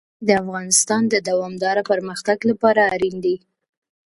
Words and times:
ژمی 0.09 0.25
د 0.27 0.29
افغانستان 0.43 1.01
د 1.09 1.15
دوامداره 1.29 1.81
پرمختګ 1.91 2.37
لپاره 2.49 2.81
اړین 2.93 3.15
دي. 3.25 3.35